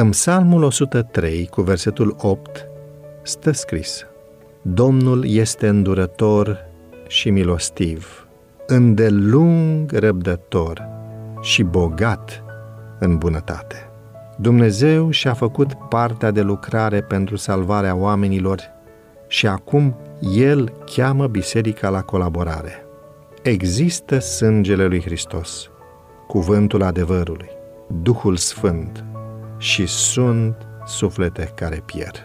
În 0.00 0.10
Psalmul 0.10 0.62
103, 0.62 1.46
cu 1.46 1.60
versetul 1.60 2.16
8, 2.20 2.66
stă 3.22 3.50
scris 3.50 4.06
Domnul 4.62 5.24
este 5.26 5.68
îndurător 5.68 6.58
și 7.06 7.30
milostiv, 7.30 8.26
îndelung 8.66 9.92
răbdător 9.92 10.88
și 11.40 11.62
bogat 11.62 12.44
în 12.98 13.16
bunătate. 13.18 13.90
Dumnezeu 14.38 15.10
și-a 15.10 15.34
făcut 15.34 15.74
partea 15.74 16.30
de 16.30 16.40
lucrare 16.40 17.00
pentru 17.00 17.36
salvarea 17.36 17.96
oamenilor 17.96 18.60
și 19.28 19.46
acum 19.46 19.96
El 20.36 20.72
cheamă 20.94 21.26
biserica 21.26 21.88
la 21.88 22.02
colaborare. 22.02 22.86
Există 23.42 24.18
sângele 24.18 24.86
lui 24.86 25.02
Hristos, 25.02 25.70
cuvântul 26.26 26.82
adevărului, 26.82 27.48
Duhul 28.02 28.36
Sfânt 28.36 29.04
și 29.60 29.86
sunt 29.86 30.56
suflete 30.86 31.52
care 31.54 31.82
pierd. 31.86 32.24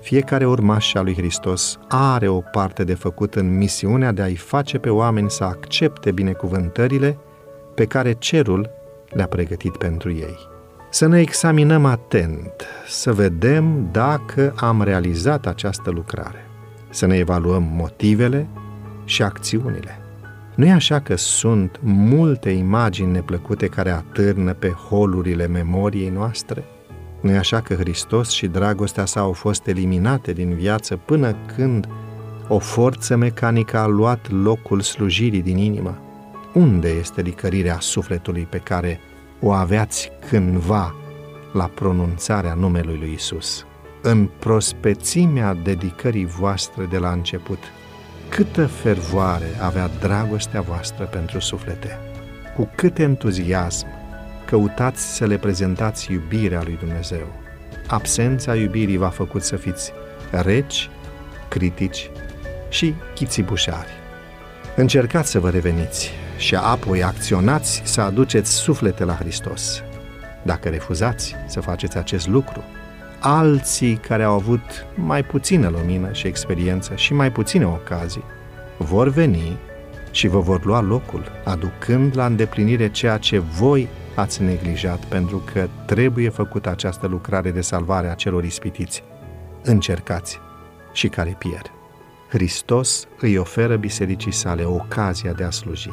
Fiecare 0.00 0.46
urmaș 0.46 0.94
al 0.94 1.04
lui 1.04 1.14
Hristos 1.14 1.78
are 1.88 2.28
o 2.28 2.40
parte 2.40 2.84
de 2.84 2.94
făcut 2.94 3.34
în 3.34 3.56
misiunea 3.56 4.12
de 4.12 4.22
a-i 4.22 4.36
face 4.36 4.78
pe 4.78 4.90
oameni 4.90 5.30
să 5.30 5.44
accepte 5.44 6.12
binecuvântările 6.12 7.18
pe 7.74 7.84
care 7.84 8.12
cerul 8.12 8.70
le-a 9.10 9.26
pregătit 9.26 9.76
pentru 9.76 10.12
ei. 10.12 10.38
Să 10.90 11.06
ne 11.06 11.20
examinăm 11.20 11.84
atent, 11.84 12.64
să 12.86 13.12
vedem 13.12 13.88
dacă 13.92 14.52
am 14.56 14.82
realizat 14.82 15.46
această 15.46 15.90
lucrare, 15.90 16.46
să 16.90 17.06
ne 17.06 17.16
evaluăm 17.16 17.62
motivele 17.62 18.48
și 19.04 19.22
acțiunile. 19.22 20.00
Nu 20.54 20.66
e 20.66 20.70
așa 20.70 21.00
că 21.00 21.16
sunt 21.16 21.80
multe 21.82 22.50
imagini 22.50 23.12
neplăcute 23.12 23.66
care 23.66 23.90
atârnă 23.90 24.52
pe 24.52 24.68
holurile 24.68 25.46
memoriei 25.46 26.08
noastre? 26.08 26.64
Nu 27.20 27.30
e 27.30 27.36
așa 27.36 27.60
că 27.60 27.74
Hristos 27.74 28.30
și 28.30 28.46
dragostea 28.46 29.04
sa 29.04 29.20
au 29.20 29.32
fost 29.32 29.66
eliminate 29.66 30.32
din 30.32 30.54
viață 30.54 30.96
până 30.96 31.34
când 31.56 31.88
o 32.48 32.58
forță 32.58 33.16
mecanică 33.16 33.78
a 33.78 33.86
luat 33.86 34.30
locul 34.30 34.80
slujirii 34.80 35.42
din 35.42 35.56
inimă? 35.56 35.98
Unde 36.54 36.88
este 36.88 37.20
licărirea 37.20 37.76
sufletului 37.80 38.46
pe 38.50 38.58
care 38.58 39.00
o 39.40 39.50
aveați 39.50 40.10
cândva 40.28 40.94
la 41.52 41.70
pronunțarea 41.74 42.54
numelui 42.54 42.96
lui 42.98 43.12
Isus? 43.12 43.64
În 44.02 44.28
prospețimea 44.38 45.54
dedicării 45.54 46.26
voastre 46.26 46.84
de 46.84 46.98
la 46.98 47.10
început, 47.10 47.58
câtă 48.30 48.66
fervoare 48.66 49.46
avea 49.60 49.90
dragostea 50.00 50.60
voastră 50.60 51.04
pentru 51.04 51.40
suflete, 51.40 51.98
cu 52.56 52.70
cât 52.74 52.98
entuziasm 52.98 53.86
căutați 54.46 55.16
să 55.16 55.26
le 55.26 55.36
prezentați 55.36 56.12
iubirea 56.12 56.62
lui 56.62 56.76
Dumnezeu. 56.80 57.26
Absența 57.86 58.56
iubirii 58.56 58.96
v-a 58.96 59.08
făcut 59.08 59.42
să 59.42 59.56
fiți 59.56 59.92
reci, 60.30 60.90
critici 61.48 62.10
și 62.68 62.94
chițibușari. 63.14 63.90
Încercați 64.76 65.30
să 65.30 65.40
vă 65.40 65.50
reveniți 65.50 66.10
și 66.36 66.54
apoi 66.54 67.02
acționați 67.02 67.82
să 67.84 68.00
aduceți 68.00 68.52
suflete 68.52 69.04
la 69.04 69.14
Hristos. 69.14 69.82
Dacă 70.42 70.68
refuzați 70.68 71.34
să 71.46 71.60
faceți 71.60 71.96
acest 71.96 72.28
lucru, 72.28 72.64
alții 73.20 73.96
care 73.96 74.22
au 74.22 74.34
avut 74.34 74.86
mai 74.94 75.24
puțină 75.24 75.68
lumină 75.68 76.12
și 76.12 76.26
experiență 76.26 76.94
și 76.94 77.14
mai 77.14 77.32
puține 77.32 77.66
ocazii 77.66 78.24
vor 78.78 79.08
veni 79.08 79.58
și 80.10 80.28
vă 80.28 80.40
vor 80.40 80.64
lua 80.64 80.80
locul, 80.80 81.24
aducând 81.44 82.16
la 82.16 82.26
îndeplinire 82.26 82.90
ceea 82.90 83.18
ce 83.18 83.38
voi 83.38 83.88
ați 84.14 84.42
neglijat 84.42 85.04
pentru 85.04 85.42
că 85.52 85.68
trebuie 85.86 86.28
făcută 86.28 86.70
această 86.70 87.06
lucrare 87.06 87.50
de 87.50 87.60
salvare 87.60 88.10
a 88.10 88.14
celor 88.14 88.44
ispitiți. 88.44 89.02
Încercați 89.62 90.38
și 90.92 91.08
care 91.08 91.36
pierd. 91.38 91.70
Hristos 92.28 93.06
îi 93.20 93.36
oferă 93.36 93.76
bisericii 93.76 94.32
sale 94.32 94.64
ocazia 94.64 95.32
de 95.32 95.44
a 95.44 95.50
sluji. 95.50 95.90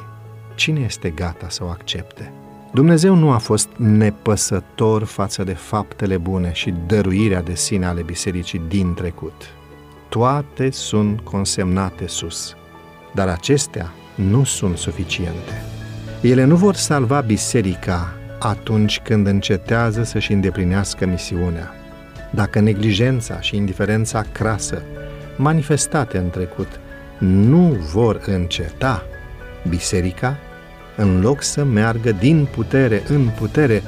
Cine 0.55 0.79
este 0.79 1.09
gata 1.09 1.49
să 1.49 1.63
o 1.63 1.67
accepte? 1.67 2.31
Dumnezeu 2.77 3.15
nu 3.15 3.31
a 3.31 3.37
fost 3.37 3.69
nepăsător 3.75 5.03
față 5.03 5.43
de 5.43 5.53
faptele 5.53 6.17
bune 6.17 6.51
și 6.53 6.73
dăruirea 6.87 7.41
de 7.41 7.55
sine 7.55 7.85
ale 7.85 8.01
bisericii 8.01 8.61
din 8.67 8.93
trecut. 8.93 9.43
Toate 10.09 10.71
sunt 10.71 11.19
consemnate 11.19 12.07
sus, 12.07 12.55
dar 13.13 13.27
acestea 13.27 13.91
nu 14.15 14.43
sunt 14.43 14.77
suficiente. 14.77 15.63
Ele 16.21 16.43
nu 16.43 16.55
vor 16.55 16.75
salva 16.75 17.21
biserica 17.21 18.13
atunci 18.39 18.99
când 18.99 19.27
încetează 19.27 20.03
să-și 20.03 20.31
îndeplinească 20.31 21.05
misiunea. 21.05 21.71
Dacă 22.31 22.59
neglijența 22.59 23.41
și 23.41 23.55
indiferența 23.55 24.25
crasă, 24.31 24.81
manifestate 25.37 26.17
în 26.17 26.29
trecut, 26.29 26.79
nu 27.17 27.77
vor 27.93 28.21
înceta, 28.25 29.03
biserica, 29.67 30.37
în 30.97 31.21
loc 31.21 31.41
să 31.41 31.63
meargă 31.63 32.11
din 32.11 32.47
putere 32.51 33.03
în 33.07 33.29
putere, 33.37 33.81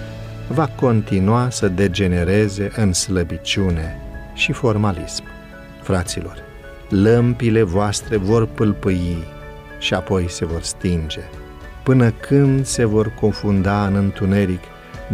va 0.48 0.68
continua 0.68 1.50
să 1.50 1.68
degenereze 1.68 2.72
în 2.76 2.94
slăbiciune 2.94 3.98
și 4.34 4.52
formalism. 4.52 5.24
Fraților, 5.82 6.38
lămpile 6.90 7.62
voastre 7.62 8.18
vor 8.18 8.46
pâlpâi 8.48 9.24
și 9.80 9.94
apoi 9.94 10.30
se 10.30 10.46
vor 10.46 10.62
stinge 10.62 11.22
până 11.90 12.12
când 12.12 12.66
se 12.66 12.86
vor 12.86 13.14
confunda 13.20 13.86
în 13.86 13.96
întuneric 13.96 14.64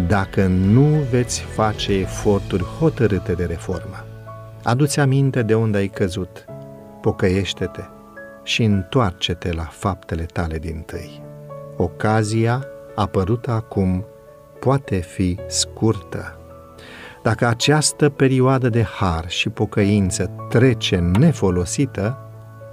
dacă 0.08 0.46
nu 0.48 0.86
veți 1.10 1.42
face 1.42 1.94
eforturi 1.94 2.64
hotărâte 2.64 3.34
de 3.34 3.46
reformă. 3.46 4.06
Adu-ți 4.64 5.00
aminte 5.00 5.42
de 5.42 5.56
unde 5.56 5.78
ai 5.78 5.88
căzut, 5.88 6.46
pocăiește-te 7.02 7.82
și 8.44 8.64
întoarce-te 8.64 9.54
la 9.54 9.64
faptele 9.64 10.24
tale 10.24 10.58
din 10.58 10.84
tâi. 10.86 11.25
Ocazia 11.78 12.64
apărută 12.96 13.52
acum 13.52 14.06
poate 14.60 14.96
fi 14.96 15.40
scurtă. 15.48 16.40
Dacă 17.24 17.48
această 17.48 18.10
perioadă 18.10 18.70
de 18.70 18.84
har 18.84 19.30
și 19.30 19.50
pocăință 19.50 20.32
trece 20.50 20.98
nefolosită, 20.98 22.18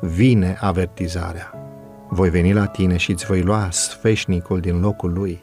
vine 0.00 0.56
avertizarea 0.60 1.62
voi 2.14 2.30
veni 2.30 2.52
la 2.52 2.66
tine 2.66 2.96
și 2.96 3.10
îți 3.10 3.26
voi 3.26 3.42
lua 3.42 3.68
sfeșnicul 3.70 4.60
din 4.60 4.80
locul 4.80 5.12
lui. 5.12 5.42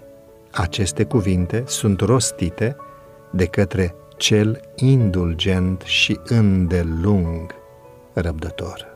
Aceste 0.51 1.03
cuvinte 1.03 1.63
sunt 1.67 1.99
rostite 1.99 2.75
de 3.31 3.45
către 3.45 3.95
cel 4.17 4.59
indulgent 4.75 5.81
și 5.81 6.19
îndelung 6.23 7.55
răbdător. 8.13 8.77
thank 8.77 8.81
you 8.81 8.88